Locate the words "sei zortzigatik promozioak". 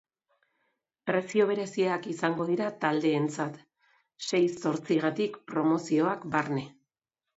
4.29-6.27